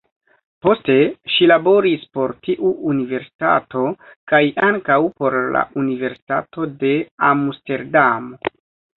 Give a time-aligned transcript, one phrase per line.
[0.65, 0.93] Poste
[1.33, 3.83] ŝi laboris por tiu universitato
[4.31, 4.39] kaj
[4.69, 6.95] ankaŭ por la Universitato de
[7.29, 8.41] Amsterdamo.